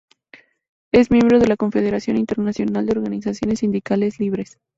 Es 0.91 1.11
miembro 1.11 1.37
de 1.37 1.45
la 1.47 1.57
Confederación 1.57 2.17
Internacional 2.17 2.87
de 2.87 2.93
Organizaciones 2.93 3.59
Sindicales 3.59 4.17
Libres. 4.19 4.57